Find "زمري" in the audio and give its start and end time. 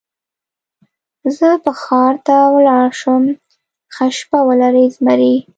4.95-5.35